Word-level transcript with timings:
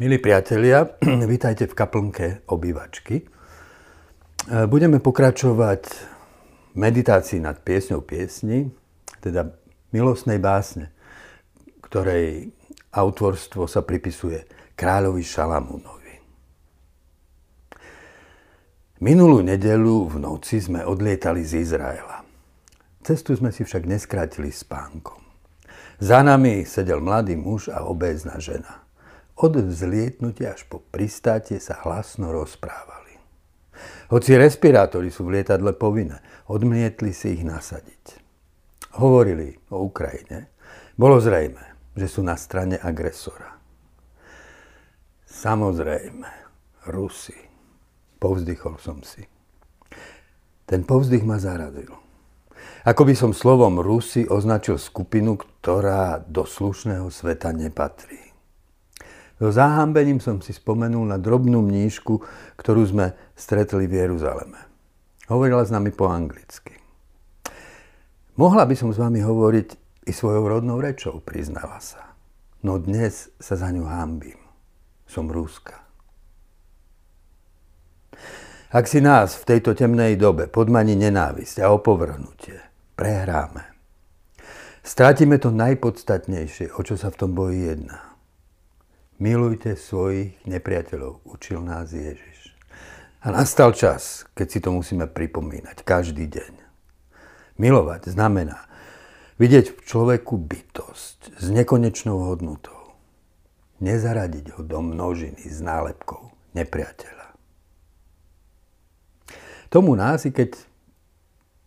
Milí 0.00 0.16
priatelia, 0.16 0.96
vítajte 1.28 1.68
v 1.68 1.76
kaplnke 1.76 2.48
obývačky. 2.48 3.20
E, 3.20 3.24
budeme 4.64 4.96
pokračovať 4.96 5.82
v 6.72 6.76
meditácii 6.80 7.44
nad 7.44 7.60
piesňou 7.60 8.00
piesni, 8.00 8.72
teda 9.20 9.52
milostnej 9.92 10.40
básne, 10.40 10.88
ktorej 11.84 12.48
autorstvo 12.96 13.68
sa 13.68 13.84
pripisuje 13.84 14.48
kráľovi 14.72 15.20
Šalamúnovi. 15.20 16.14
Minulú 19.04 19.44
nedelu 19.44 20.08
v 20.08 20.16
noci 20.16 20.64
sme 20.64 20.80
odlietali 20.80 21.44
z 21.44 21.60
Izraela. 21.60 22.24
Cestu 23.04 23.36
sme 23.36 23.52
si 23.52 23.68
však 23.68 23.84
neskrátili 23.84 24.48
spánkom. 24.48 25.20
Za 26.00 26.24
nami 26.24 26.64
sedel 26.64 27.04
mladý 27.04 27.36
muž 27.36 27.68
a 27.68 27.84
obézna 27.84 28.40
žena– 28.40 28.80
od 29.40 29.56
vzlietnutia 29.56 30.52
až 30.52 30.68
po 30.68 30.84
pristátie 30.84 31.56
sa 31.56 31.80
hlasno 31.88 32.28
rozprávali. 32.28 33.16
Hoci 34.12 34.36
respirátory 34.36 35.08
sú 35.08 35.24
v 35.24 35.40
lietadle 35.40 35.72
povinné, 35.72 36.20
odmietli 36.52 37.16
si 37.16 37.40
ich 37.40 37.42
nasadiť. 37.46 38.20
Hovorili 39.00 39.56
o 39.72 39.86
Ukrajine. 39.86 40.52
Bolo 40.98 41.16
zrejme, 41.22 41.94
že 41.96 42.10
sú 42.10 42.20
na 42.20 42.36
strane 42.36 42.76
agresora. 42.76 43.56
Samozrejme, 45.24 46.28
Rusi. 46.92 47.38
Povzdychol 48.20 48.76
som 48.76 49.00
si. 49.00 49.24
Ten 50.68 50.84
povzdych 50.84 51.24
ma 51.24 51.40
zarazil. 51.40 51.96
Ako 52.84 53.08
by 53.08 53.14
som 53.16 53.32
slovom 53.32 53.80
Rusi 53.80 54.28
označil 54.28 54.76
skupinu, 54.76 55.40
ktorá 55.40 56.20
do 56.20 56.44
slušného 56.44 57.08
sveta 57.08 57.54
nepatrí. 57.56 58.29
So 59.40 59.48
zahambením 59.48 60.20
som 60.20 60.44
si 60.44 60.52
spomenul 60.52 61.08
na 61.08 61.16
drobnú 61.16 61.64
mníšku, 61.64 62.20
ktorú 62.60 62.84
sme 62.84 63.16
stretli 63.32 63.88
v 63.88 64.04
Jeruzaleme. 64.04 64.60
Hovorila 65.32 65.64
s 65.64 65.72
nami 65.72 65.88
po 65.96 66.12
anglicky. 66.12 66.76
Mohla 68.36 68.68
by 68.68 68.76
som 68.76 68.92
s 68.92 69.00
vami 69.00 69.24
hovoriť 69.24 69.68
i 70.04 70.12
svojou 70.12 70.44
rodnou 70.44 70.76
rečou, 70.76 71.24
priznala 71.24 71.80
sa. 71.80 72.12
No 72.60 72.76
dnes 72.76 73.32
sa 73.40 73.56
za 73.56 73.72
ňu 73.72 73.88
hambím. 73.88 74.36
Som 75.08 75.32
Rúska. 75.32 75.80
Ak 78.70 78.86
si 78.92 79.00
nás 79.00 79.40
v 79.40 79.56
tejto 79.56 79.72
temnej 79.72 80.20
dobe 80.20 80.52
podmaní 80.52 80.94
nenávisť 81.00 81.64
a 81.64 81.72
opovrhnutie, 81.72 82.60
prehráme. 82.92 83.64
Strátime 84.84 85.40
to 85.40 85.48
najpodstatnejšie, 85.48 86.76
o 86.76 86.80
čo 86.84 87.00
sa 87.00 87.08
v 87.08 87.18
tom 87.18 87.32
boji 87.32 87.72
jedná. 87.72 88.09
Milujte 89.20 89.76
svojich 89.76 90.32
nepriateľov, 90.48 91.28
učil 91.28 91.60
nás 91.60 91.92
Ježiš. 91.92 92.56
A 93.20 93.28
nastal 93.28 93.76
čas, 93.76 94.24
keď 94.32 94.46
si 94.48 94.58
to 94.64 94.72
musíme 94.72 95.04
pripomínať 95.04 95.84
každý 95.84 96.24
deň. 96.24 96.56
Milovať 97.60 98.16
znamená 98.16 98.64
vidieť 99.36 99.76
v 99.76 99.80
človeku 99.84 100.40
bytosť 100.40 101.36
s 101.36 101.46
nekonečnou 101.52 102.32
hodnotou. 102.32 102.96
Nezaradiť 103.84 104.56
ho 104.56 104.64
do 104.64 104.80
množiny 104.80 105.44
s 105.44 105.60
nálepkou 105.60 106.32
nepriateľa. 106.56 107.36
Tomu 109.68 110.00
nás 110.00 110.24
i 110.24 110.32
keď 110.32 110.56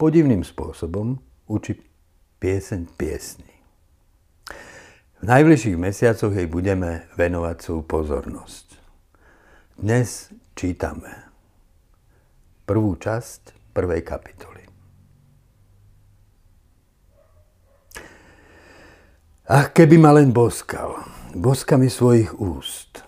podivným 0.01 0.41
spôsobom 0.41 1.21
učí 1.45 1.77
pieseň 2.41 2.89
piesni. 2.97 3.52
V 5.23 5.31
najbližších 5.31 5.79
mesiacoch 5.79 6.35
jej 6.35 6.51
budeme 6.51 7.07
venovať 7.15 7.63
svoju 7.63 7.87
pozornosť. 7.87 8.75
Dnes 9.79 10.35
čítame 10.51 11.31
prvú 12.67 12.99
časť 12.99 13.71
prvej 13.71 14.03
kapitoly. 14.03 14.67
Ach, 19.47 19.71
keby 19.71 19.95
ma 19.95 20.11
len 20.11 20.35
boskal, 20.35 20.99
boska 21.31 21.79
mi 21.79 21.87
svojich 21.87 22.35
úst. 22.35 23.07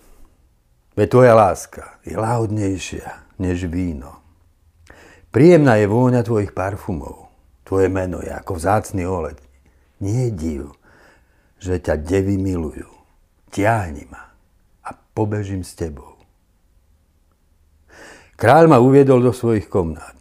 Veď 0.96 1.12
tvoja 1.12 1.36
láska 1.36 2.00
je 2.00 2.16
láhodnejšia 2.16 3.36
než 3.44 3.68
víno. 3.68 4.24
Príjemná 5.28 5.76
je 5.76 5.84
vôňa 5.84 6.24
tvojich 6.24 6.56
parfumov. 6.56 7.28
Tvoje 7.60 7.92
meno 7.92 8.24
je 8.24 8.32
ako 8.32 8.56
vzácný 8.56 9.04
oled. 9.04 9.36
Nie 10.00 10.32
div, 10.32 10.72
že 11.60 11.80
ťa 11.80 12.00
devy 12.00 12.36
milujú. 12.36 12.88
Tiahni 13.50 14.04
ma 14.10 14.32
a 14.84 14.90
pobežím 14.92 15.64
s 15.64 15.72
tebou. 15.72 16.16
Kráľ 18.36 18.68
ma 18.68 18.78
uviedol 18.82 19.24
do 19.24 19.32
svojich 19.32 19.66
komnát. 19.72 20.16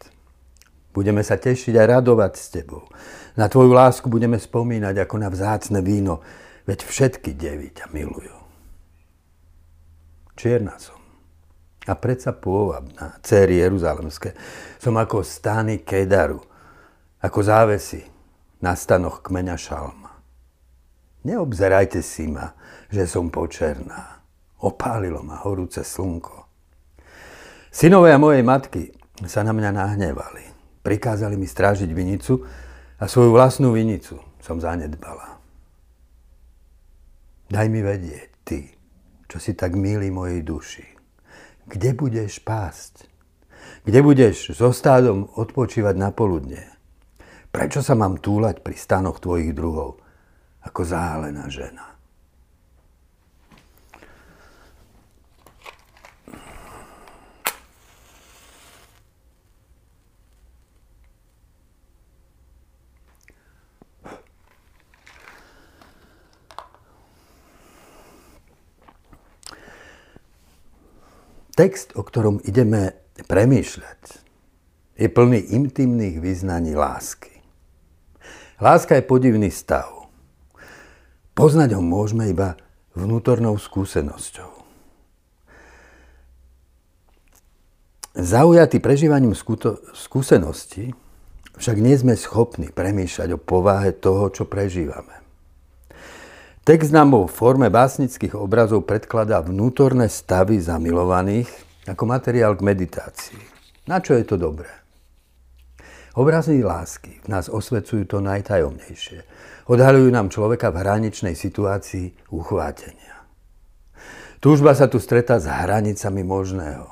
Budeme 0.96 1.20
sa 1.20 1.36
tešiť 1.36 1.76
a 1.76 2.00
radovať 2.00 2.34
s 2.40 2.48
tebou. 2.48 2.88
Na 3.36 3.52
tvoju 3.52 3.76
lásku 3.76 4.08
budeme 4.08 4.40
spomínať 4.40 5.04
ako 5.04 5.16
na 5.20 5.28
vzácne 5.28 5.84
víno, 5.84 6.24
veď 6.64 6.88
všetky 6.88 7.36
devy 7.36 7.76
ťa 7.76 7.92
milujú. 7.92 8.38
Čierna 10.40 10.80
som 10.80 10.96
a 11.86 11.94
predsa 11.94 12.34
pôvabná, 12.34 13.22
céry 13.22 13.62
Jeruzalemské. 13.62 14.34
Som 14.82 14.98
ako 14.98 15.22
stány 15.22 15.86
Kedaru, 15.86 16.42
ako 17.22 17.40
závesy 17.46 18.02
na 18.62 18.74
stanoch 18.74 19.22
kmeňa 19.22 19.58
Šalma. 19.58 20.05
Neobzerajte 21.26 22.06
si 22.06 22.30
ma, 22.30 22.54
že 22.86 23.10
som 23.10 23.34
počerná. 23.34 24.22
Opálilo 24.62 25.26
ma 25.26 25.42
horúce 25.42 25.82
slnko. 25.82 26.46
Synovia 27.74 28.22
mojej 28.22 28.46
matky 28.46 28.94
sa 29.26 29.42
na 29.42 29.50
mňa 29.50 29.72
nahnevali. 29.74 30.46
Prikázali 30.86 31.34
mi 31.34 31.50
strážiť 31.50 31.90
vinicu 31.90 32.46
a 33.02 33.10
svoju 33.10 33.34
vlastnú 33.34 33.74
vinicu 33.74 34.22
som 34.38 34.62
zanedbala. 34.62 35.42
Daj 37.50 37.68
mi 37.74 37.82
vedieť, 37.82 38.30
ty, 38.46 38.70
čo 39.26 39.42
si 39.42 39.58
tak 39.58 39.74
milý 39.74 40.14
mojej 40.14 40.46
duši. 40.46 40.86
Kde 41.66 41.98
budeš 41.98 42.38
pásť? 42.46 43.10
Kde 43.82 44.00
budeš 44.06 44.54
so 44.54 44.70
stádom 44.70 45.26
odpočívať 45.34 45.96
na 45.98 46.14
poludne? 46.14 46.70
Prečo 47.50 47.82
sa 47.82 47.98
mám 47.98 48.22
túlať 48.22 48.62
pri 48.62 48.78
stanoch 48.78 49.18
tvojich 49.18 49.58
druhov? 49.58 50.05
Ako 50.66 50.82
záhalená 50.84 51.46
žena. 51.48 51.96
Text, 71.56 71.96
o 71.96 72.04
ktorom 72.04 72.44
ideme 72.44 73.00
premýšľať, 73.16 74.02
je 75.00 75.08
plný 75.08 75.56
intimných 75.56 76.20
vyznaní 76.20 76.76
lásky. 76.76 77.40
Láska 78.60 79.00
je 79.00 79.08
podivný 79.08 79.48
stav. 79.48 80.05
Poznať 81.36 81.76
ho 81.76 81.84
môžeme 81.84 82.32
iba 82.32 82.56
vnútornou 82.96 83.60
skúsenosťou. 83.60 84.56
Zaujatí 88.16 88.80
prežívaním 88.80 89.36
skúsenosti 89.92 90.96
však 91.60 91.78
nie 91.84 91.96
sme 92.00 92.16
schopní 92.16 92.72
premýšľať 92.72 93.36
o 93.36 93.40
povahe 93.40 93.92
toho, 93.92 94.32
čo 94.32 94.48
prežívame. 94.48 95.12
Text 96.64 96.96
nám 96.96 97.12
vo 97.12 97.28
forme 97.28 97.68
básnických 97.68 98.34
obrazov 98.40 98.88
predkladá 98.88 99.44
vnútorné 99.44 100.08
stavy 100.08 100.64
zamilovaných 100.64 101.52
ako 101.86 102.04
materiál 102.08 102.56
k 102.56 102.66
meditácii. 102.66 103.44
Na 103.86 104.00
čo 104.00 104.16
je 104.16 104.24
to 104.24 104.40
dobré? 104.40 104.85
Obrazy 106.16 106.64
lásky 106.64 107.20
nás 107.28 107.52
osvecujú 107.52 108.08
to 108.08 108.24
najtajomnejšie. 108.24 109.28
Odhalujú 109.68 110.08
nám 110.16 110.32
človeka 110.32 110.72
v 110.72 110.80
hraničnej 110.80 111.36
situácii 111.36 112.32
uchvátenia. 112.32 113.28
Túžba 114.40 114.72
sa 114.80 114.88
tu 114.88 115.04
stretá 115.04 115.44
s 115.44 115.48
hranicami 115.52 116.24
možného. 116.24 116.88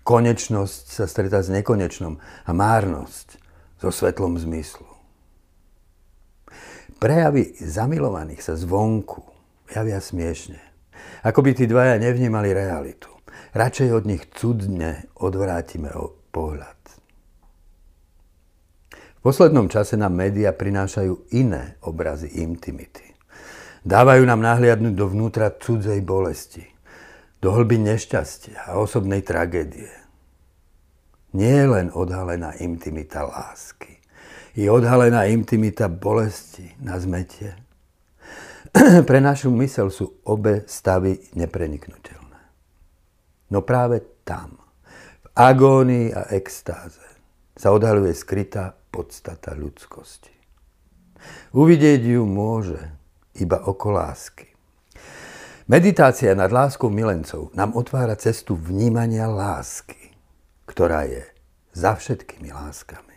Konečnosť 0.00 0.84
sa 0.88 1.04
stretá 1.04 1.44
s 1.44 1.52
nekonečnom 1.52 2.16
a 2.48 2.50
márnosť 2.56 3.36
so 3.76 3.92
svetlom 3.92 4.40
zmyslu. 4.40 4.88
Prejavy 6.96 7.60
zamilovaných 7.60 8.40
sa 8.40 8.56
zvonku 8.56 9.20
javia 9.68 10.00
smiešne. 10.00 10.64
Ako 11.28 11.44
by 11.44 11.52
tí 11.52 11.68
dvaja 11.68 12.00
nevnímali 12.00 12.56
realitu. 12.56 13.12
Radšej 13.52 13.88
od 13.92 14.04
nich 14.08 14.24
cudne 14.32 15.12
odvrátime 15.20 15.92
pohľad 16.32 16.75
poslednom 19.26 19.66
čase 19.66 19.98
nám 19.98 20.14
médiá 20.14 20.54
prinášajú 20.54 21.34
iné 21.34 21.82
obrazy 21.82 22.30
intimity. 22.38 23.02
Dávajú 23.82 24.22
nám 24.22 24.38
nahliadnúť 24.38 24.94
dovnútra 24.94 25.50
cudzej 25.58 25.98
bolesti, 26.06 26.62
do 27.42 27.50
hlby 27.50 27.74
nešťastia 27.74 28.70
a 28.70 28.78
osobnej 28.78 29.26
tragédie. 29.26 29.90
Nie 31.34 31.58
je 31.58 31.66
len 31.66 31.86
odhalená 31.90 32.54
intimita 32.62 33.26
lásky. 33.26 33.98
Je 34.54 34.70
odhalená 34.70 35.26
intimita 35.26 35.90
bolesti 35.90 36.78
na 36.78 36.94
zmetie. 36.94 37.50
Pre 39.10 39.18
našu 39.18 39.50
mysel 39.58 39.90
sú 39.90 40.22
obe 40.22 40.62
stavy 40.70 41.18
nepreniknutelné. 41.34 42.42
No 43.50 43.66
práve 43.66 44.22
tam, 44.22 44.54
v 45.18 45.26
agónii 45.34 46.14
a 46.14 46.30
extáze, 46.30 47.02
sa 47.58 47.74
odhaluje 47.74 48.14
skrytá 48.14 48.85
podstata 48.96 49.52
ľudskosti. 49.52 50.32
Uvidieť 51.52 52.00
ju 52.16 52.24
môže 52.24 52.80
iba 53.36 53.60
oko 53.60 53.92
lásky. 53.92 54.48
Meditácia 55.68 56.32
nad 56.32 56.48
láskou 56.48 56.88
milencov 56.88 57.52
nám 57.52 57.76
otvára 57.76 58.16
cestu 58.16 58.56
vnímania 58.56 59.28
lásky, 59.28 60.16
ktorá 60.64 61.04
je 61.04 61.28
za 61.76 61.92
všetkými 61.92 62.48
láskami. 62.56 63.16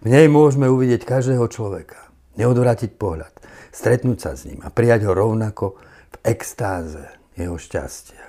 V 0.00 0.06
nej 0.08 0.30
môžeme 0.32 0.70
uvidieť 0.70 1.04
každého 1.04 1.44
človeka, 1.52 2.08
neodvrátiť 2.40 2.96
pohľad, 2.96 3.34
stretnúť 3.74 4.18
sa 4.22 4.32
s 4.32 4.48
ním 4.48 4.64
a 4.64 4.72
prijať 4.72 5.04
ho 5.04 5.12
rovnako 5.12 5.76
v 6.08 6.16
extáze 6.24 7.04
jeho 7.36 7.60
šťastia 7.60 8.24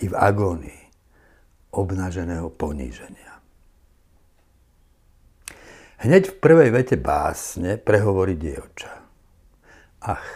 i 0.00 0.06
v 0.08 0.14
agónii 0.16 0.82
obnaženého 1.74 2.48
poníženia. 2.54 3.28
Hneď 5.98 6.30
v 6.30 6.38
prvej 6.38 6.70
vete 6.70 6.94
básne 6.94 7.74
prehovorí 7.74 8.38
dievča. 8.38 9.02
Ach, 10.06 10.30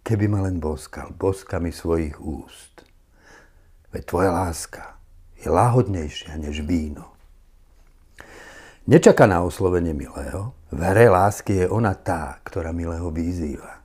keby 0.00 0.24
ma 0.32 0.48
len 0.48 0.56
boskal 0.56 1.12
boskami 1.12 1.68
svojich 1.68 2.16
úst. 2.16 2.88
Veď 3.92 4.02
tvoja 4.08 4.32
láska 4.32 4.96
je 5.36 5.52
láhodnejšia 5.52 6.40
než 6.40 6.64
víno. 6.64 7.12
Nečaká 8.88 9.28
na 9.28 9.44
oslovenie 9.44 9.92
milého. 9.92 10.56
V 10.72 10.80
lásky 11.12 11.64
je 11.64 11.66
ona 11.68 11.92
tá, 11.92 12.40
ktorá 12.48 12.72
milého 12.72 13.12
vyzýva. 13.12 13.84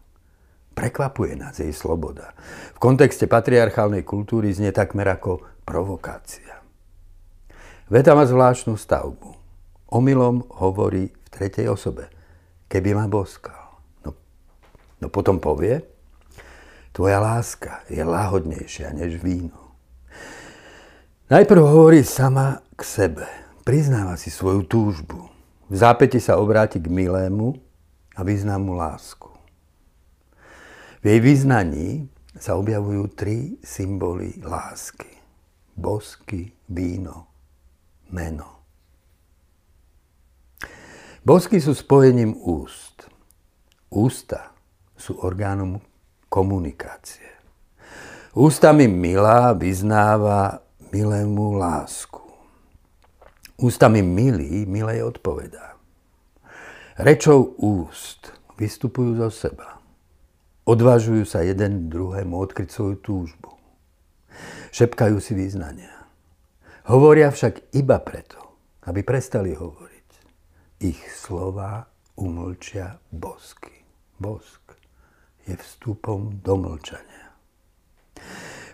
Prekvapuje 0.71 1.35
nás 1.35 1.59
jej 1.59 1.75
sloboda. 1.75 2.31
V 2.73 2.79
kontexte 2.79 3.27
patriarchálnej 3.27 4.07
kultúry 4.07 4.55
znie 4.55 4.71
takmer 4.71 5.11
ako 5.11 5.43
provokácia. 5.67 6.63
Veta 7.91 8.15
má 8.15 8.23
zvláštnu 8.23 8.79
stavbu. 8.79 9.42
Omylom 9.93 10.49
hovorí 10.57 11.05
v 11.05 11.27
tretej 11.29 11.69
osobe. 11.69 12.09
Keby 12.65 12.97
ma 12.97 13.05
boskal. 13.05 13.77
No, 14.01 14.17
no 14.97 15.07
potom 15.13 15.37
povie, 15.37 15.93
Tvoja 16.93 17.17
láska 17.17 17.81
je 17.89 18.05
láhodnejšia 18.05 18.93
než 18.93 19.17
víno. 19.17 19.73
Najprv 21.25 21.65
hovorí 21.65 22.05
sama 22.05 22.61
k 22.77 22.85
sebe. 22.85 23.25
Priznáva 23.65 24.13
si 24.13 24.29
svoju 24.29 24.61
túžbu. 24.69 25.25
V 25.73 25.75
zápäti 25.75 26.21
sa 26.21 26.37
obráti 26.37 26.77
k 26.77 26.93
milému 26.93 27.57
a 28.13 28.21
vyzná 28.21 28.61
mu 28.61 28.77
lásku. 28.77 29.25
V 31.01 31.03
jej 31.09 31.17
vyznaní 31.17 32.13
sa 32.37 32.53
objavujú 32.61 33.09
tri 33.17 33.57
symboly 33.65 34.37
lásky. 34.45 35.17
Bosky, 35.73 36.53
víno, 36.69 37.25
meno. 38.13 38.62
Bosky 41.23 41.63
sú 41.63 41.71
spojením 41.71 42.35
úst. 42.35 43.07
Ústa 43.87 44.51
sú 44.99 45.23
orgánom 45.23 45.79
komunikácie. 46.27 47.23
Ústami 48.35 48.91
milá 48.91 49.55
vyznáva 49.55 50.59
milému 50.91 51.55
lásku. 51.55 52.19
Ústami 53.55 54.03
milý 54.03 54.67
milej 54.67 55.15
odpovedá. 55.15 55.79
Rečou 56.99 57.55
úst 57.55 58.35
vystupujú 58.59 59.15
zo 59.23 59.31
seba. 59.31 59.79
Odvážujú 60.67 61.23
sa 61.23 61.39
jeden 61.39 61.87
druhému 61.87 62.35
odkryť 62.35 62.67
svoju 62.67 62.99
túžbu. 62.99 63.55
Šepkajú 64.75 65.23
si 65.23 65.39
význania. 65.39 66.03
Hovoria 66.91 67.31
však 67.31 67.71
iba 67.79 67.95
preto, 68.03 68.59
aby 68.83 69.07
prestali 69.07 69.55
hovoriť. 69.55 69.92
Ich 70.83 71.15
slova 71.15 71.87
umlčia 72.19 72.99
bosky. 73.07 73.71
Bosk 74.19 74.75
je 75.47 75.55
vstupom 75.55 76.43
do 76.43 76.59
mlčania. 76.59 77.31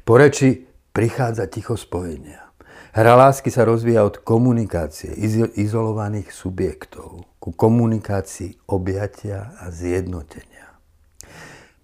Po 0.01 0.17
reči 0.17 0.65
prichádza 0.89 1.45
ticho 1.45 1.77
spojenia. 1.77 2.49
Hra 2.97 3.13
lásky 3.13 3.53
sa 3.53 3.61
rozvíja 3.61 4.01
od 4.09 4.25
komunikácie 4.25 5.13
izolovaných 5.53 6.33
subjektov 6.33 7.29
ku 7.37 7.53
komunikácii 7.53 8.57
objatia 8.73 9.53
a 9.61 9.69
zjednotenia. 9.69 10.81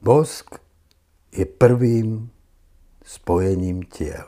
Bosk 0.02 0.58
je 1.38 1.46
prvým 1.46 2.34
spojením 3.06 3.86
tiel. 3.86 4.26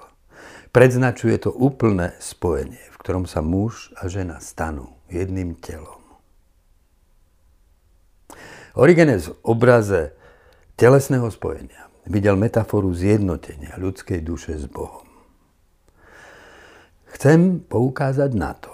Predznačuje 0.69 1.41
to 1.41 1.49
úplné 1.49 2.13
spojenie, 2.21 2.85
v 2.93 2.97
ktorom 3.01 3.25
sa 3.25 3.41
muž 3.41 3.89
a 3.97 4.05
žena 4.05 4.37
stanú 4.37 4.96
jedným 5.11 5.55
telom. 5.59 6.03
Origenes 8.77 9.27
v 9.31 9.35
obraze 9.41 10.13
telesného 10.77 11.33
spojenia 11.33 11.89
videl 12.05 12.37
metaforu 12.37 12.93
zjednotenia 12.93 13.73
ľudskej 13.81 14.21
duše 14.21 14.55
s 14.55 14.69
Bohom. 14.69 15.03
Chcem 17.17 17.63
poukázať 17.65 18.31
na 18.37 18.53
to, 18.53 18.71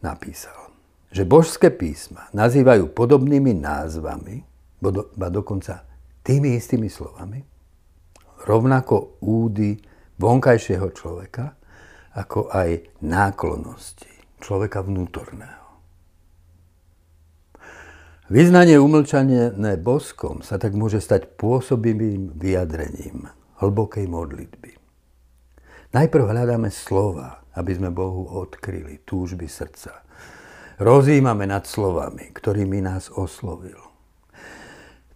napísal, 0.00 0.72
že 1.12 1.28
božské 1.28 1.68
písma 1.68 2.32
nazývajú 2.32 2.90
podobnými 2.96 3.52
názvami, 3.60 4.40
ba 4.80 5.28
dokonca 5.28 5.84
tými 6.24 6.56
istými 6.56 6.88
slovami, 6.88 7.44
rovnako 8.48 9.20
údy 9.20 9.76
vonkajšieho 10.16 10.88
človeka, 10.96 11.54
ako 12.16 12.48
aj 12.50 12.98
náklonosti 13.04 14.09
človeka 14.40 14.82
vnútorného. 14.82 15.60
Vyznanie 18.30 18.78
umlčané 18.78 19.74
boskom 19.82 20.40
sa 20.46 20.54
tak 20.54 20.78
môže 20.78 21.02
stať 21.02 21.34
pôsobivým 21.34 22.38
vyjadrením 22.38 23.26
hlbokej 23.58 24.06
modlitby. 24.06 24.78
Najprv 25.90 26.24
hľadáme 26.30 26.70
slova, 26.70 27.42
aby 27.58 27.74
sme 27.74 27.90
Bohu 27.90 28.30
odkryli 28.30 29.02
túžby 29.02 29.50
srdca. 29.50 30.06
Rozímame 30.78 31.44
nad 31.50 31.66
slovami, 31.66 32.30
ktorými 32.30 32.78
nás 32.80 33.10
oslovil. 33.10 33.76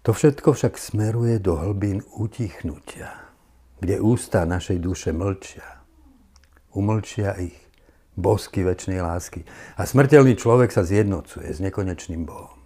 To 0.05 0.11
všetko 0.13 0.53
však 0.53 0.75
smeruje 0.77 1.41
do 1.41 1.57
hlbín 1.57 2.05
utichnutia, 2.19 3.33
kde 3.81 4.03
ústa 4.03 4.45
našej 4.45 4.77
duše 4.83 5.17
mlčia. 5.17 5.87
Umlčia 6.75 7.39
ich 7.39 7.57
bosky 8.15 8.63
väčšnej 8.63 9.03
lásky. 9.03 9.43
A 9.79 9.87
smrteľný 9.87 10.39
človek 10.39 10.71
sa 10.71 10.87
zjednocuje 10.87 11.51
s 11.51 11.59
nekonečným 11.59 12.27
Bohom. 12.27 12.59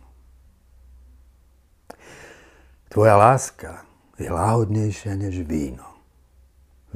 Tvoja 2.88 3.20
láska 3.20 3.84
je 4.16 4.28
láhodnejšia 4.32 5.12
než 5.16 5.44
víno. 5.44 5.84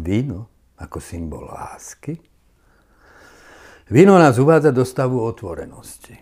Víno 0.00 0.48
ako 0.80 0.98
symbol 0.98 1.52
lásky. 1.52 2.16
Víno 3.92 4.16
nás 4.16 4.40
uvádza 4.40 4.72
do 4.72 4.88
stavu 4.88 5.20
otvorenosti. 5.20 6.16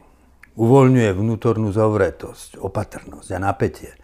Uvoľňuje 0.59 1.11
vnútornú 1.15 1.71
zovretosť, 1.71 2.59
opatrnosť 2.59 3.29
a 3.31 3.39
napätie. 3.39 3.95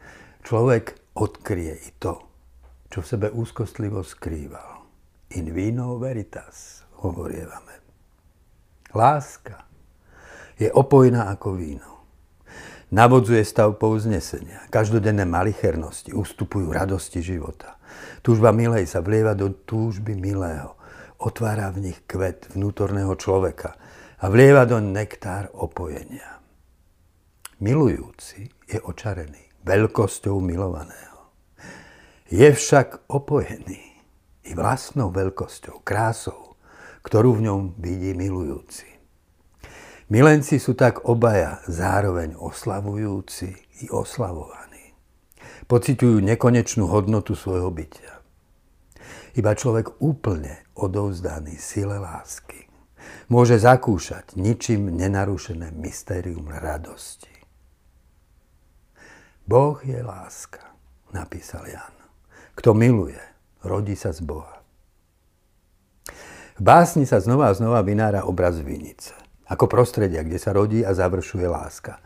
Človek 0.46 1.18
odkrie 1.18 1.74
i 1.74 1.90
to, 1.98 2.22
čo 2.86 3.02
v 3.02 3.10
sebe 3.10 3.26
úzkostlivo 3.34 4.06
skrýval. 4.06 4.86
In 5.34 5.50
vino 5.50 5.98
veritas, 5.98 6.86
hovorievame. 7.02 7.85
Láska 8.96 9.68
je 10.56 10.72
opojná 10.72 11.28
ako 11.36 11.52
víno. 11.52 12.08
Navodzuje 12.88 13.44
stav 13.44 13.76
pouznesenia. 13.76 14.72
Každodenné 14.72 15.28
malichernosti 15.28 16.16
ustupujú 16.16 16.72
radosti 16.72 17.20
života. 17.20 17.76
Túžba 18.24 18.56
milej 18.56 18.88
sa 18.88 19.04
vlieva 19.04 19.36
do 19.36 19.52
túžby 19.52 20.16
milého. 20.16 20.80
Otvára 21.20 21.68
v 21.76 21.92
nich 21.92 21.98
kvet 22.08 22.56
vnútorného 22.56 23.12
človeka 23.20 23.76
a 24.16 24.32
vlieva 24.32 24.64
do 24.64 24.80
nektár 24.80 25.52
opojenia. 25.52 26.40
Milujúci 27.60 28.48
je 28.64 28.80
očarený 28.80 29.60
veľkosťou 29.60 30.40
milovaného. 30.40 31.36
Je 32.32 32.48
však 32.48 33.12
opojený 33.12 33.82
i 34.46 34.50
vlastnou 34.54 35.10
veľkosťou, 35.10 35.82
krásou, 35.82 36.45
ktorú 37.06 37.38
v 37.38 37.44
ňom 37.46 37.60
vidí 37.78 38.10
milujúci. 38.18 38.90
Milenci 40.10 40.58
sú 40.58 40.74
tak 40.74 41.06
obaja 41.06 41.62
zároveň 41.70 42.34
oslavujúci 42.34 43.54
i 43.82 43.90
oslavovaní. 43.94 44.94
Pocitujú 45.70 46.18
nekonečnú 46.18 46.90
hodnotu 46.90 47.38
svojho 47.38 47.70
bytia. 47.70 48.18
Iba 49.38 49.54
človek 49.54 50.02
úplne 50.02 50.66
odovzdaný 50.74 51.54
sile 51.58 52.02
lásky 52.02 52.66
môže 53.26 53.58
zakúšať 53.58 54.38
ničím 54.38 54.90
nenarušené 54.94 55.74
mystérium 55.74 56.46
radosti. 56.50 57.32
Boh 59.46 59.78
je 59.82 60.02
láska, 60.02 60.62
napísal 61.14 61.70
Jan. 61.70 61.94
Kto 62.58 62.74
miluje, 62.74 63.18
rodí 63.62 63.94
sa 63.94 64.10
z 64.10 64.26
Boha. 64.26 64.55
V 66.56 66.62
básni 66.64 67.04
sa 67.04 67.20
znova 67.20 67.52
a 67.52 67.56
znova 67.56 67.84
vynára 67.84 68.24
obraz 68.24 68.56
vinice. 68.64 69.12
Ako 69.44 69.68
prostredia, 69.68 70.24
kde 70.24 70.40
sa 70.40 70.56
rodí 70.56 70.80
a 70.80 70.96
završuje 70.96 71.44
láska. 71.44 72.00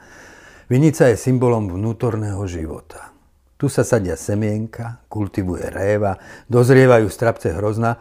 Vinica 0.66 1.06
je 1.06 1.14
symbolom 1.14 1.70
vnútorného 1.70 2.42
života. 2.50 3.14
Tu 3.54 3.70
sa 3.70 3.86
sadia 3.86 4.18
semienka, 4.18 5.06
kultivuje 5.06 5.70
réva, 5.70 6.18
dozrievajú 6.50 7.06
strapce 7.06 7.54
hrozna, 7.54 7.94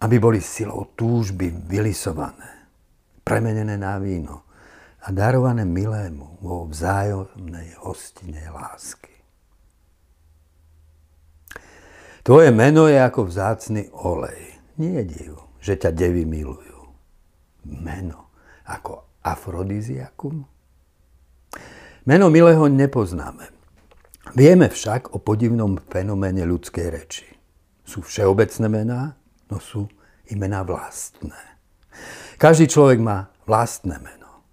aby 0.00 0.16
boli 0.16 0.40
silou 0.40 0.92
túžby 0.96 1.52
vylisované, 1.52 2.68
premenené 3.20 3.76
na 3.76 4.00
víno 4.00 4.48
a 5.04 5.12
darované 5.12 5.68
milému 5.68 6.40
vo 6.40 6.68
vzájomnej 6.68 7.76
hostine 7.84 8.48
lásky. 8.48 9.12
Tvoje 12.24 12.50
meno 12.50 12.90
je 12.90 12.98
ako 12.98 13.30
vzácny 13.30 13.86
olej. 13.92 14.58
Nie 14.82 15.00
je 15.00 15.04
div, 15.06 15.45
že 15.66 15.74
ťa 15.74 15.90
devy 15.90 16.22
milujú. 16.22 16.94
Meno 17.66 18.30
ako 18.70 19.18
afrodiziakum? 19.26 20.46
Meno 22.06 22.30
milého 22.30 22.70
nepoznáme. 22.70 23.50
Vieme 24.38 24.70
však 24.70 25.10
o 25.10 25.18
podivnom 25.18 25.74
fenoméne 25.90 26.46
ľudskej 26.46 26.86
reči. 26.86 27.26
Sú 27.82 28.06
všeobecné 28.06 28.66
mená, 28.70 29.18
no 29.50 29.58
sú 29.58 29.90
i 30.30 30.38
vlastné. 30.38 31.38
Každý 32.38 32.70
človek 32.70 33.02
má 33.02 33.30
vlastné 33.46 33.98
meno. 33.98 34.46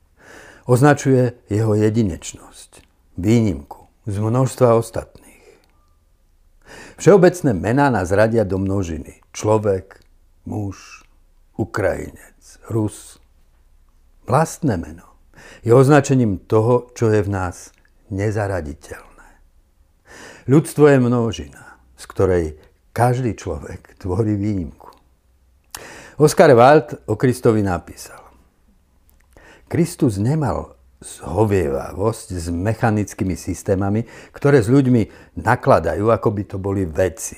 Označuje 0.65 1.37
jeho 1.49 1.73
jedinečnosť, 1.77 2.81
výnimku 3.19 3.89
z 4.09 4.15
množstva 4.17 4.79
ostatných. 4.79 5.45
Všeobecné 6.97 7.51
mená 7.51 7.91
nás 7.91 8.13
radia 8.15 8.47
do 8.47 8.55
množiny. 8.61 9.19
Človek, 9.35 9.99
muž, 10.47 11.02
Ukrajinec, 11.53 12.61
Rus. 12.73 13.21
Vlastné 14.25 14.73
meno 14.79 15.13
je 15.61 15.69
označením 15.69 16.41
toho, 16.49 16.89
čo 16.97 17.13
je 17.13 17.21
v 17.21 17.29
nás 17.29 17.69
nezaraditeľné. 18.09 19.29
Ľudstvo 20.49 20.89
je 20.89 20.97
množina, 20.97 21.77
z 21.93 22.03
ktorej 22.09 22.45
každý 22.93 23.37
človek 23.37 24.01
tvorí 24.01 24.33
výnimku. 24.33 24.89
Oskar 26.17 26.53
Wilde 26.53 27.01
o 27.09 27.17
Kristovi 27.17 27.65
napísal. 27.65 28.21
Kristus 29.65 30.21
nemal 30.21 30.77
zhovievavosť 31.01 32.27
s 32.37 32.47
mechanickými 32.53 33.33
systémami, 33.33 34.05
ktoré 34.29 34.61
s 34.61 34.69
ľuďmi 34.69 35.35
nakladajú, 35.41 36.13
ako 36.13 36.29
by 36.29 36.43
to 36.45 36.57
boli 36.61 36.85
veci. 36.85 37.37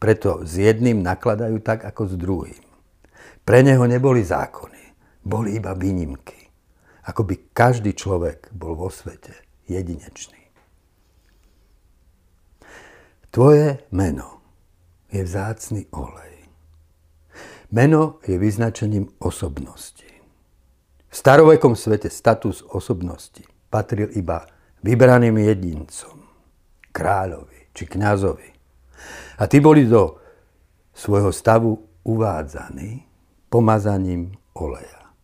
Preto 0.00 0.42
s 0.42 0.56
jedným 0.56 1.04
nakladajú 1.04 1.60
tak, 1.60 1.84
ako 1.84 2.02
s 2.08 2.14
druhým. 2.16 2.63
Pre 3.44 3.60
neho 3.60 3.84
neboli 3.84 4.24
zákony, 4.24 4.82
boli 5.20 5.60
iba 5.60 5.76
výnimky. 5.76 6.48
Ako 7.04 7.28
by 7.28 7.52
každý 7.52 7.92
človek 7.92 8.48
bol 8.56 8.72
vo 8.72 8.88
svete 8.88 9.36
jedinečný. 9.68 10.40
Tvoje 13.28 13.84
meno 13.92 14.40
je 15.12 15.20
vzácný 15.20 15.84
olej. 15.92 16.48
Meno 17.74 18.22
je 18.24 18.40
vyznačením 18.40 19.10
osobnosti. 19.20 20.08
V 21.10 21.14
starovekom 21.14 21.76
svete 21.76 22.08
status 22.08 22.64
osobnosti 22.64 23.44
patril 23.68 24.08
iba 24.16 24.46
vybraným 24.80 25.36
jedincom, 25.44 26.24
kráľovi 26.94 27.74
či 27.74 27.84
kňazovi. 27.90 28.48
A 29.36 29.44
tí 29.50 29.58
boli 29.60 29.84
do 29.84 30.16
svojho 30.94 31.34
stavu 31.34 31.74
uvádzaní 32.06 33.13
pomazaním 33.54 34.34
oleja. 34.58 35.14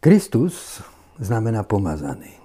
Kristus 0.00 0.84
znamená 1.16 1.64
pomazaný. 1.64 2.36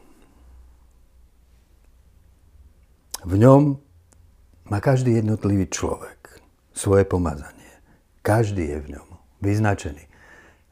V 3.27 3.35
ňom 3.35 3.75
má 4.71 4.79
každý 4.79 5.19
jednotlivý 5.19 5.67
človek 5.67 6.39
svoje 6.71 7.03
pomazanie. 7.03 7.75
Každý 8.23 8.71
je 8.71 8.79
v 8.79 8.87
ňom 8.95 9.07
vyznačený 9.43 10.07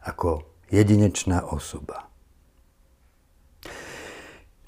ako 0.08 0.48
jedinečná 0.72 1.44
osoba. 1.52 2.08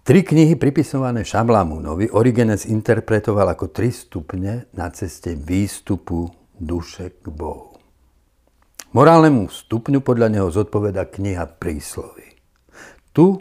Tri 0.04 0.20
knihy 0.20 0.60
pripisované 0.60 1.24
Šablamúnovi 1.24 2.12
Origenes 2.12 2.68
interpretoval 2.68 3.56
ako 3.56 3.72
tri 3.72 3.96
stupne 3.96 4.68
na 4.76 4.92
ceste 4.92 5.32
výstupu 5.32 6.28
duše 6.60 7.16
k 7.24 7.32
Bohu. 7.32 7.71
Morálnemu 8.92 9.48
stupňu 9.48 10.04
podľa 10.04 10.28
neho 10.28 10.52
zodpoveda 10.52 11.08
kniha 11.08 11.48
príslovy. 11.48 12.36
Tu 13.16 13.40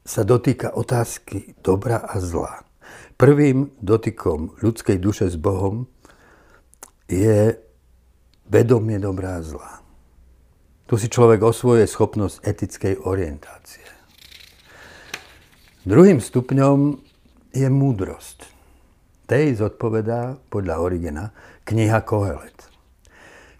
sa 0.00 0.24
dotýka 0.24 0.72
otázky 0.72 1.52
dobra 1.60 2.08
a 2.08 2.16
zla. 2.24 2.64
Prvým 3.20 3.68
dotykom 3.84 4.56
ľudskej 4.64 4.96
duše 4.96 5.28
s 5.28 5.36
Bohom 5.36 5.84
je 7.04 7.52
vedomie 8.48 8.96
dobrá 8.96 9.36
a 9.36 9.44
zla. 9.44 9.84
Tu 10.88 10.96
si 10.96 11.12
človek 11.12 11.44
osvojuje 11.44 11.84
schopnosť 11.84 12.40
etickej 12.48 13.04
orientácie. 13.04 13.84
Druhým 15.84 16.16
stupňom 16.16 16.96
je 17.52 17.68
múdrosť. 17.68 18.48
Tej 19.28 19.60
zodpovedá 19.60 20.40
podľa 20.48 20.80
Origena 20.80 21.28
kniha 21.68 22.00
Kohelet. 22.08 22.73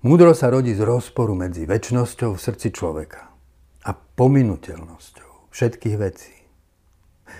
Múdrosť 0.04 0.36
sa 0.36 0.52
rodí 0.52 0.76
z 0.76 0.84
rozporu 0.84 1.32
medzi 1.32 1.64
väčšnosťou 1.64 2.36
v 2.36 2.42
srdci 2.44 2.76
človeka 2.76 3.32
a 3.88 3.96
pominuteľnosťou 3.96 5.48
všetkých 5.48 5.96
vecí. 5.96 6.44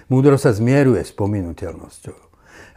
Múdro 0.08 0.40
sa 0.40 0.48
zmieruje 0.48 1.04
s 1.04 1.12
pominuteľnosťou. 1.12 2.16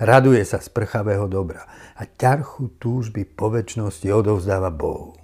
Raduje 0.03 0.43
sa 0.43 0.59
z 0.59 0.67
prchavého 0.75 1.31
dobra 1.31 1.63
a 1.95 2.03
ťarchu 2.03 2.75
túžby 2.83 3.23
po 3.23 3.47
väčšnosti 3.47 4.11
odovzdáva 4.11 4.75
Bohu. 4.75 5.15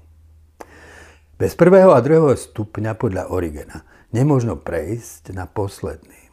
Bez 1.36 1.60
prvého 1.60 1.92
a 1.92 2.00
druhého 2.00 2.32
stupňa 2.32 2.96
podľa 2.96 3.36
Origena 3.36 3.84
nemožno 4.16 4.56
prejsť 4.56 5.36
na 5.36 5.44
posledný. 5.44 6.32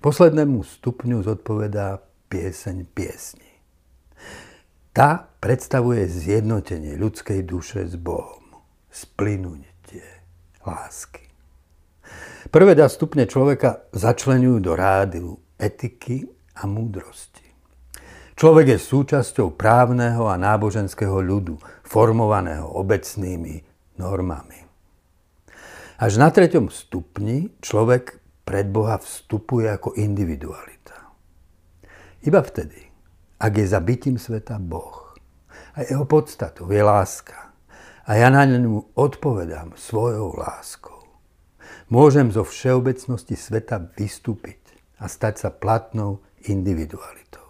Poslednému 0.00 0.64
stupňu 0.64 1.20
zodpovedá 1.20 2.00
pieseň 2.32 2.88
piesni. 2.96 3.51
Tá 4.92 5.24
predstavuje 5.40 6.04
zjednotenie 6.04 7.00
ľudskej 7.00 7.48
duše 7.48 7.88
s 7.88 7.96
Bohom, 7.96 8.60
splynutie 8.92 10.04
lásky. 10.68 11.32
Prvé 12.52 12.76
dva 12.76 12.92
stupne 12.92 13.24
človeka 13.24 13.88
začlenujú 13.96 14.60
do 14.60 14.76
rádu 14.76 15.40
etiky 15.56 16.28
a 16.60 16.68
múdrosti. 16.68 17.40
Človek 18.36 18.76
je 18.76 18.78
súčasťou 18.84 19.56
právneho 19.56 20.28
a 20.28 20.36
náboženského 20.36 21.24
ľudu, 21.24 21.56
formovaného 21.88 22.68
obecnými 22.68 23.64
normami. 23.96 24.60
Až 26.04 26.20
na 26.20 26.28
treťom 26.28 26.68
stupni 26.68 27.48
človek 27.64 28.20
pred 28.44 28.68
Boha 28.68 29.00
vstupuje 29.00 29.72
ako 29.72 29.96
individualita. 29.96 31.16
Iba 32.28 32.44
vtedy, 32.44 32.91
ak 33.42 33.58
je 33.58 33.66
za 33.66 33.82
bytím 33.82 34.22
sveta 34.22 34.62
Boh 34.62 35.18
a 35.74 35.82
jeho 35.82 36.06
podstatou 36.06 36.70
je 36.70 36.78
láska 36.78 37.50
a 38.06 38.14
ja 38.14 38.30
na 38.30 38.46
ňu 38.46 38.94
odpovedám 38.94 39.74
svojou 39.74 40.38
láskou, 40.38 41.02
môžem 41.90 42.30
zo 42.30 42.46
všeobecnosti 42.46 43.34
sveta 43.34 43.82
vystúpiť 43.98 44.62
a 45.02 45.10
stať 45.10 45.34
sa 45.42 45.50
platnou 45.50 46.22
individualitou. 46.46 47.42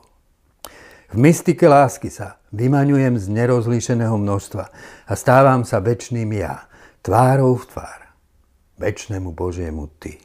V 1.13 1.21
mystike 1.21 1.69
lásky 1.69 2.09
sa 2.09 2.41
vymaňujem 2.57 3.21
z 3.21 3.29
nerozlíšeného 3.29 4.17
množstva 4.17 4.65
a 5.05 5.13
stávam 5.13 5.61
sa 5.69 5.85
väčšným 5.85 6.33
ja, 6.41 6.73
tvárou 7.05 7.61
v 7.61 7.69
tvár, 7.69 8.01
väčšnému 8.81 9.37
Božiemu 9.37 9.93
Ty. 10.01 10.17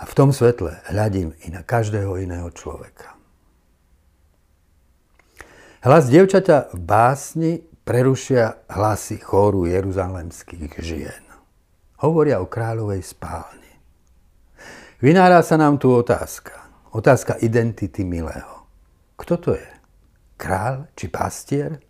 A 0.00 0.08
v 0.08 0.12
tom 0.16 0.32
svetle 0.32 0.80
hľadím 0.88 1.36
i 1.44 1.52
na 1.52 1.60
každého 1.60 2.16
iného 2.16 2.48
človeka. 2.56 3.19
Hlas 5.80 6.12
dievčaťa 6.12 6.76
v 6.76 6.78
básni 6.84 7.52
prerušia 7.88 8.68
hlasy 8.68 9.16
chóru 9.16 9.64
jeruzalemských 9.64 10.76
žien 10.76 11.30
hovoria 12.00 12.40
o 12.40 12.48
kráľovej 12.48 13.04
spálni. 13.04 13.72
Vynára 15.00 15.40
sa 15.40 15.56
nám 15.56 15.80
tu 15.80 15.92
otázka. 15.92 16.56
Otázka 16.92 17.38
identity 17.40 18.02
milého. 18.02 18.66
Kto 19.16 19.34
to 19.40 19.50
je? 19.56 19.70
Král 20.36 20.88
či 20.96 21.08
pastier? 21.08 21.80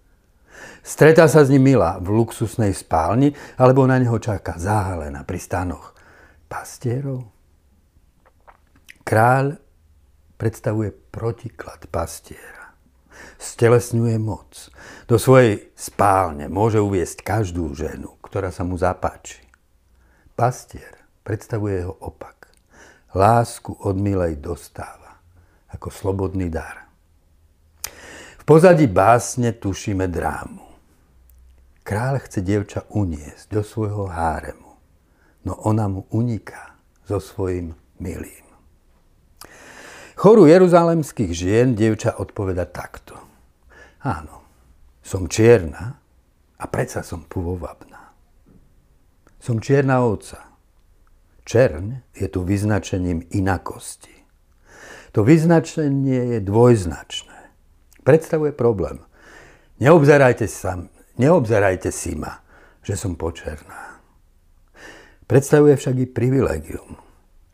Stretá 0.85 1.25
sa 1.31 1.41
s 1.41 1.49
ním 1.49 1.73
Mila 1.73 1.97
v 2.03 2.21
luxusnej 2.21 2.75
spálni, 2.77 3.33
alebo 3.57 3.87
na 3.89 3.97
neho 3.97 4.19
čaká 4.21 4.61
zahalená 4.61 5.25
pri 5.25 5.41
stanoch 5.41 5.97
pastierov? 6.51 7.25
Kráľ 9.07 9.57
predstavuje 10.37 10.93
protiklad 10.93 11.89
pastiera. 11.89 12.60
Stelesňuje 13.41 14.17
moc. 14.21 14.69
Do 15.09 15.17
svojej 15.17 15.73
spálne 15.73 16.47
môže 16.53 16.79
uviesť 16.79 17.25
každú 17.25 17.73
ženu, 17.73 18.21
ktorá 18.21 18.53
sa 18.53 18.67
mu 18.67 18.77
zapáči. 18.77 19.41
Pastier 20.37 21.01
predstavuje 21.25 21.85
jeho 21.85 21.97
opak. 22.01 22.53
Lásku 23.15 23.75
od 23.81 23.97
milej 23.99 24.39
dostáva 24.39 25.19
ako 25.71 25.89
slobodný 25.91 26.51
dar. 26.51 26.91
V 28.41 28.43
pozadí 28.47 28.91
básne 28.91 29.55
tušíme 29.55 30.11
drámu. 30.11 30.67
Kráľ 31.87 32.23
chce 32.23 32.41
dievča 32.43 32.81
uniesť 32.93 33.51
do 33.51 33.63
svojho 33.67 34.07
háremu, 34.11 34.79
no 35.47 35.53
ona 35.65 35.91
mu 35.91 36.07
uniká 36.15 36.79
so 37.07 37.19
svojim 37.19 37.75
milým. 37.99 38.50
Choru 40.21 40.45
jeruzalemských 40.45 41.33
žien 41.33 41.73
dievča 41.73 42.13
odpoveda 42.21 42.69
takto. 42.69 43.17
Áno, 44.05 44.45
som 45.01 45.25
čierna 45.25 45.97
a 46.61 46.65
predsa 46.69 47.01
som 47.01 47.25
pôvabná. 47.25 48.13
Som 49.41 49.65
čierna 49.65 50.05
ovca. 50.05 50.45
Čerň 51.49 52.05
je 52.13 52.29
tu 52.29 52.45
vyznačením 52.45 53.33
inakosti. 53.33 54.13
To 55.17 55.25
vyznačenie 55.25 56.37
je 56.37 56.39
dvojznačné. 56.45 57.57
Predstavuje 58.05 58.53
problém. 58.53 59.01
Neobzerajte, 59.81 60.45
sa, 60.53 60.85
neobzerajte 61.17 61.89
si 61.89 62.13
ma, 62.13 62.45
že 62.85 62.93
som 62.93 63.17
počerná. 63.17 64.05
Predstavuje 65.25 65.81
však 65.81 65.97
i 65.97 66.07
privilegium. 66.13 67.01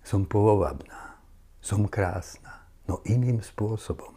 Som 0.03 0.27
pôvabná. 0.27 1.23
Som 1.63 1.87
krásna 1.87 2.46
no 2.87 3.03
iným 3.07 3.43
spôsobom. 3.43 4.15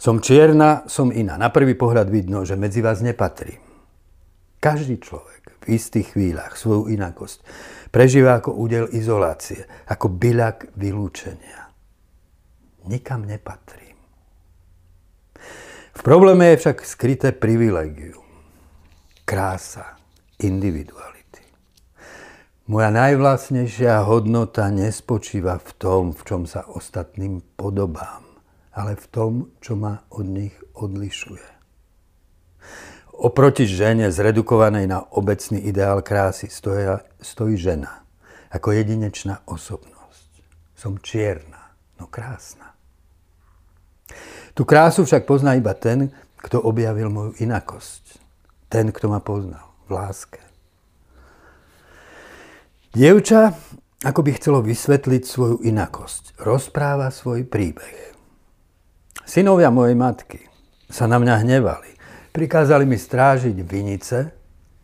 Som 0.00 0.24
čierna, 0.24 0.88
som 0.88 1.12
iná. 1.12 1.36
Na 1.36 1.52
prvý 1.52 1.76
pohľad 1.76 2.08
vidno, 2.08 2.40
že 2.48 2.56
medzi 2.56 2.80
vás 2.80 3.04
nepatrím. 3.04 3.60
Každý 4.60 4.96
človek 5.00 5.60
v 5.64 5.76
istých 5.76 6.16
chvíľach 6.16 6.56
svoju 6.56 6.88
inakosť 6.92 7.44
prežíva 7.92 8.40
ako 8.40 8.56
údel 8.56 8.88
izolácie, 8.92 9.64
ako 9.88 10.08
byľak 10.08 10.72
vylúčenia. 10.76 11.68
Nikam 12.88 13.28
nepatrím. 13.28 13.96
V 15.90 16.00
probléme 16.00 16.56
je 16.56 16.60
však 16.64 16.86
skryté 16.88 17.28
privilegium, 17.36 18.24
krása, 19.28 20.00
individualita. 20.40 21.19
Moja 22.70 22.86
najvlastnejšia 22.94 24.06
hodnota 24.06 24.70
nespočíva 24.70 25.58
v 25.58 25.70
tom, 25.74 26.02
v 26.14 26.22
čom 26.22 26.46
sa 26.46 26.62
ostatným 26.70 27.42
podobám, 27.58 28.22
ale 28.70 28.94
v 28.94 29.06
tom, 29.10 29.32
čo 29.58 29.74
ma 29.74 30.06
od 30.14 30.30
nich 30.30 30.54
odlišuje. 30.78 31.50
Oproti 33.26 33.66
žene 33.66 34.14
zredukovanej 34.14 34.86
na 34.86 35.02
obecný 35.02 35.66
ideál 35.66 35.98
krásy 35.98 36.46
stoja, 36.46 37.02
stojí 37.18 37.58
žena 37.58 38.06
ako 38.54 38.70
jedinečná 38.70 39.42
osobnosť. 39.50 40.30
Som 40.78 41.02
čierna, 41.02 41.74
no 41.98 42.06
krásna. 42.06 42.78
Tu 44.54 44.62
krásu 44.62 45.02
však 45.02 45.26
pozná 45.26 45.58
iba 45.58 45.74
ten, 45.74 46.14
kto 46.38 46.62
objavil 46.62 47.10
moju 47.10 47.34
inakosť. 47.34 48.22
Ten, 48.70 48.94
kto 48.94 49.10
ma 49.10 49.18
poznal 49.18 49.66
v 49.90 49.98
láske. 49.98 50.49
Dievča, 52.90 53.54
ako 54.02 54.20
by 54.26 54.30
chcelo 54.34 54.58
vysvetliť 54.66 55.22
svoju 55.22 55.62
inakosť, 55.62 56.42
rozpráva 56.42 57.14
svoj 57.14 57.46
príbeh. 57.46 58.18
Synovia 59.22 59.70
mojej 59.70 59.94
matky 59.94 60.42
sa 60.90 61.06
na 61.06 61.22
mňa 61.22 61.46
hnevali. 61.46 61.94
Prikázali 62.34 62.82
mi 62.90 62.98
strážiť 62.98 63.54
vinice, 63.62 64.34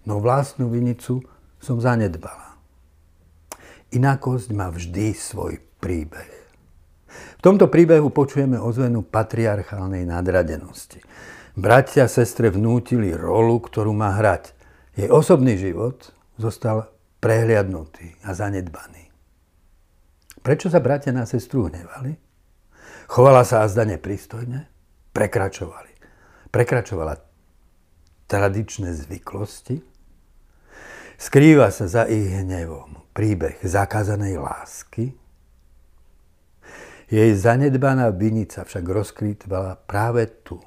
no 0.06 0.22
vlastnú 0.22 0.70
vinicu 0.70 1.18
som 1.58 1.82
zanedbala. 1.82 2.54
Inakosť 3.90 4.54
má 4.54 4.70
vždy 4.70 5.10
svoj 5.10 5.58
príbeh. 5.82 6.30
V 7.10 7.40
tomto 7.42 7.66
príbehu 7.66 8.14
počujeme 8.14 8.54
ozvenu 8.54 9.02
patriarchálnej 9.02 10.06
nadradenosti. 10.06 11.02
Bratia 11.58 12.06
a 12.06 12.12
sestre 12.12 12.54
vnútili 12.54 13.10
rolu, 13.18 13.58
ktorú 13.58 13.90
má 13.90 14.14
hrať. 14.14 14.54
Jej 14.94 15.10
osobný 15.10 15.58
život 15.58 16.14
zostal 16.38 16.94
prehliadnutý 17.26 18.22
a 18.22 18.38
zanedbaný. 18.38 19.10
Prečo 20.46 20.70
sa 20.70 20.78
bratia 20.78 21.10
na 21.10 21.26
sestru 21.26 21.66
hnevali? 21.66 22.14
Chovala 23.10 23.42
sa 23.42 23.66
azda 23.66 23.82
nepristojne? 23.82 24.70
Prekračovali. 25.10 25.90
Prekračovala 26.54 27.18
tradičné 28.30 28.94
zvyklosti? 28.94 29.82
Skrýva 31.18 31.74
sa 31.74 31.90
za 31.90 32.06
ich 32.06 32.30
hnevom 32.30 33.10
príbeh 33.10 33.58
zakázanej 33.58 34.38
lásky? 34.38 35.10
Jej 37.10 37.30
zanedbaná 37.34 38.14
vinica 38.14 38.62
však 38.62 38.86
rozkrýtvala 38.86 39.82
práve 39.82 40.30
tu. 40.46 40.62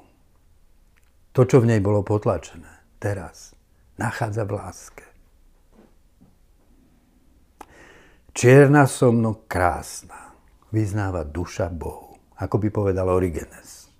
To, 1.32 1.40
čo 1.48 1.64
v 1.64 1.72
nej 1.72 1.80
bolo 1.80 2.04
potlačené, 2.04 3.00
teraz 3.00 3.56
nachádza 3.96 4.44
v 4.44 4.60
láske. 4.60 5.09
Čierna 8.30 8.86
som, 8.86 9.18
no 9.18 9.42
krásna, 9.50 10.30
vyznáva 10.70 11.26
duša 11.26 11.66
Bohu, 11.66 12.14
ako 12.38 12.56
by 12.62 12.68
povedal 12.70 13.10
Origenes. 13.10 13.90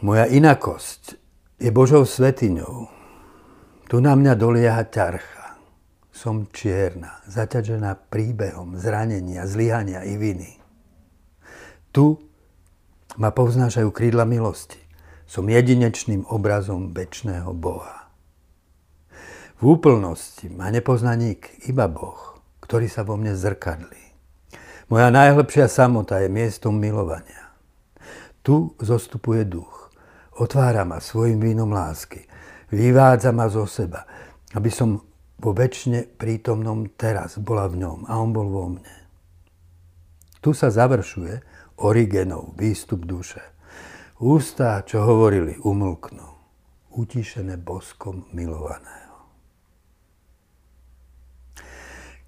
Moja 0.00 0.24
inakosť 0.24 1.20
je 1.60 1.68
Božou 1.68 2.08
svetiňou. 2.08 2.88
Tu 3.84 4.00
na 4.00 4.16
mňa 4.16 4.32
dolieha 4.32 4.80
ťarcha. 4.88 5.60
Som 6.08 6.48
čierna, 6.48 7.20
zaťažená 7.28 8.08
príbehom 8.08 8.80
zranenia, 8.80 9.44
zlyhania 9.44 10.00
i 10.08 10.16
viny. 10.16 10.56
Tu 11.92 12.16
ma 13.20 13.28
povznášajú 13.28 13.92
krídla 13.92 14.24
milosti. 14.24 14.80
Som 15.28 15.52
jedinečným 15.52 16.24
obrazom 16.32 16.96
väčšného 16.96 17.52
Boha. 17.52 17.99
V 19.60 19.76
úplnosti 19.76 20.48
ma 20.48 20.72
nepozná 20.72 21.12
nik, 21.20 21.52
iba 21.68 21.84
Boh, 21.84 22.40
ktorý 22.64 22.88
sa 22.88 23.04
vo 23.04 23.20
mne 23.20 23.36
zrkadlí. 23.36 24.02
Moja 24.88 25.12
najhlbšia 25.12 25.68
samota 25.68 26.16
je 26.24 26.32
miestom 26.32 26.80
milovania. 26.80 27.52
Tu 28.40 28.72
zostupuje 28.80 29.44
duch. 29.44 29.92
Otvára 30.40 30.88
ma 30.88 30.96
svojim 30.96 31.36
vínom 31.36 31.68
lásky. 31.76 32.24
Vyvádza 32.72 33.36
ma 33.36 33.52
zo 33.52 33.68
seba, 33.68 34.08
aby 34.56 34.72
som 34.72 34.96
vo 35.36 35.52
väčšine 35.52 36.08
prítomnom 36.16 36.96
teraz 36.96 37.36
bola 37.36 37.68
v 37.68 37.84
ňom 37.84 38.08
a 38.08 38.16
on 38.16 38.32
bol 38.32 38.48
vo 38.48 38.64
mne. 38.72 38.96
Tu 40.40 40.56
sa 40.56 40.72
završuje 40.72 41.44
Origenov 41.84 42.56
výstup 42.56 43.04
duše. 43.04 43.44
Ústa, 44.24 44.80
čo 44.88 45.04
hovorili, 45.04 45.60
umlknú, 45.60 46.28
utišené 46.96 47.60
boskom 47.60 48.24
milovaného. 48.32 49.09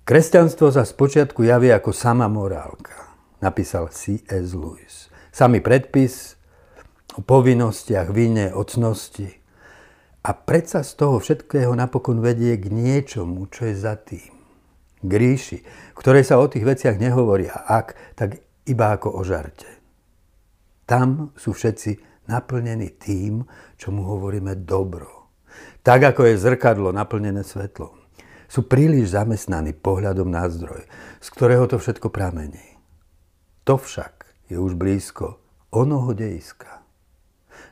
Kresťanstvo 0.03 0.75
sa 0.75 0.83
spočiatku 0.83 1.47
javí 1.47 1.71
ako 1.71 1.95
sama 1.95 2.27
morálka, 2.27 3.15
napísal 3.39 3.87
C.S. 3.87 4.51
Lewis. 4.51 5.07
Samý 5.31 5.63
predpis 5.63 6.35
o 7.15 7.23
povinnostiach, 7.23 8.11
vine, 8.11 8.51
ocnosti. 8.51 9.31
A 10.27 10.35
predsa 10.35 10.83
z 10.83 10.99
toho 10.99 11.23
všetkého 11.23 11.71
napokon 11.79 12.19
vedie 12.19 12.59
k 12.59 12.67
niečomu, 12.75 13.47
čo 13.47 13.71
je 13.71 13.79
za 13.79 13.95
tým. 13.95 14.35
K 15.07 15.13
ríši, 15.15 15.59
v 15.95 16.01
ktorej 16.03 16.27
sa 16.27 16.43
o 16.43 16.51
tých 16.51 16.67
veciach 16.67 16.99
nehovoria, 16.99 17.63
ak, 17.63 18.19
tak 18.19 18.43
iba 18.67 18.99
ako 18.99 19.07
o 19.15 19.23
žarte. 19.23 19.71
Tam 20.83 21.31
sú 21.39 21.55
všetci 21.55 22.27
naplnení 22.27 22.91
tým, 22.99 23.47
čo 23.79 23.95
mu 23.95 24.03
hovoríme 24.03 24.67
dobro. 24.67 25.31
Tak 25.87 26.11
ako 26.11 26.27
je 26.27 26.43
zrkadlo 26.43 26.91
naplnené 26.91 27.47
svetlom 27.47 28.02
sú 28.53 28.69
príliš 28.69 29.17
zamestnaní 29.17 29.73
pohľadom 29.73 30.29
na 30.29 30.45
zdroj, 30.45 30.85
z 31.25 31.29
ktorého 31.33 31.65
to 31.65 31.81
všetko 31.81 32.13
pramení. 32.13 32.77
To 33.65 33.81
však 33.81 34.29
je 34.53 34.61
už 34.61 34.77
blízko 34.77 35.41
onoho 35.73 36.13
dejiska, 36.13 36.85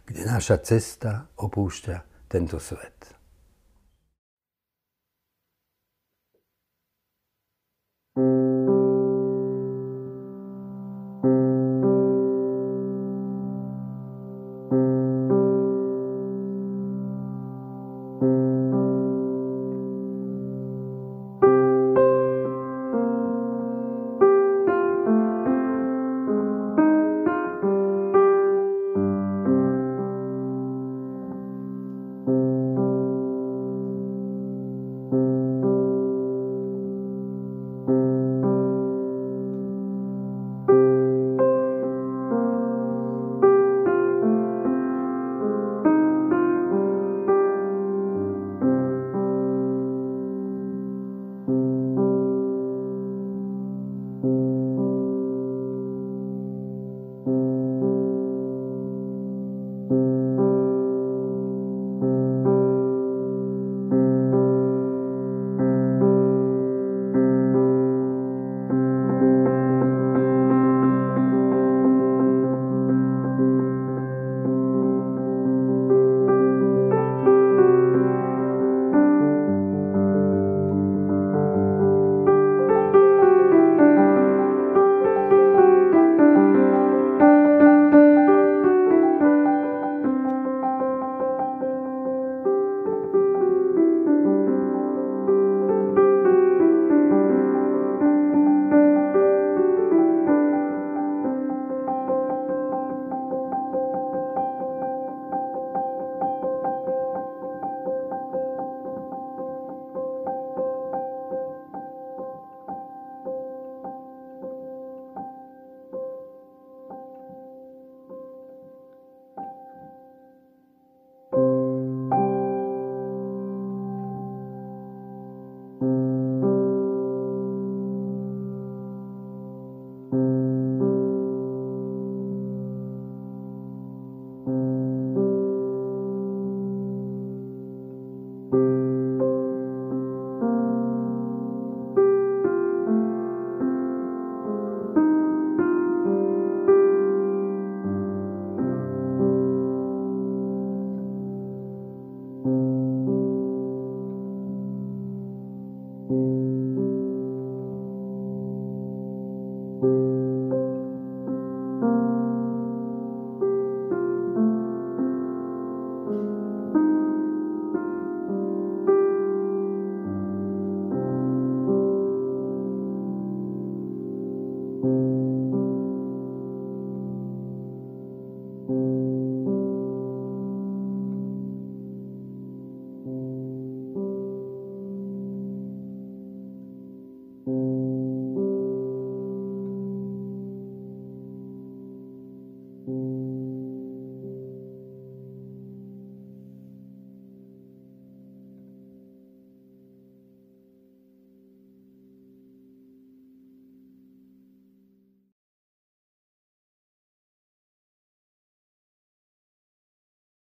kde 0.08 0.24
naša 0.24 0.56
cesta 0.64 1.28
opúšťa 1.36 2.24
tento 2.32 2.56
svet. 2.56 3.19